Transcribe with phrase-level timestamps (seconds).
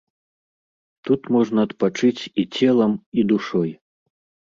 [1.09, 3.71] Тут можна адпачыць і целам, і душой.